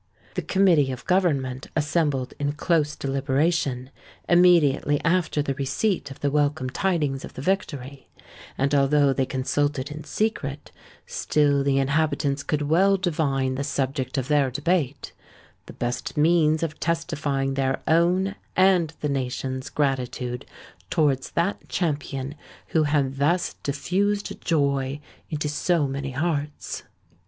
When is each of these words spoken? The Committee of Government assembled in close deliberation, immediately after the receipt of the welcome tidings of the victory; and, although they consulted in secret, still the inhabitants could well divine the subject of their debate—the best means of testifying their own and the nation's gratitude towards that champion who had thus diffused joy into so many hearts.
The 0.33 0.41
Committee 0.41 0.91
of 0.91 1.05
Government 1.05 1.67
assembled 1.75 2.33
in 2.39 2.53
close 2.53 2.95
deliberation, 2.95 3.91
immediately 4.27 4.99
after 5.03 5.43
the 5.43 5.53
receipt 5.53 6.09
of 6.09 6.21
the 6.21 6.31
welcome 6.31 6.71
tidings 6.71 7.23
of 7.23 7.35
the 7.35 7.41
victory; 7.43 8.09
and, 8.57 8.73
although 8.73 9.13
they 9.13 9.27
consulted 9.27 9.91
in 9.91 10.03
secret, 10.03 10.71
still 11.05 11.63
the 11.63 11.77
inhabitants 11.77 12.41
could 12.41 12.63
well 12.63 12.97
divine 12.97 13.53
the 13.53 13.63
subject 13.63 14.17
of 14.17 14.27
their 14.27 14.49
debate—the 14.49 15.73
best 15.73 16.17
means 16.17 16.63
of 16.63 16.79
testifying 16.79 17.53
their 17.53 17.79
own 17.87 18.33
and 18.55 18.93
the 19.01 19.09
nation's 19.09 19.69
gratitude 19.69 20.47
towards 20.89 21.29
that 21.29 21.69
champion 21.69 22.33
who 22.69 22.85
had 22.85 23.17
thus 23.19 23.53
diffused 23.61 24.41
joy 24.43 24.99
into 25.29 25.47
so 25.47 25.85
many 25.87 26.09
hearts. 26.09 26.81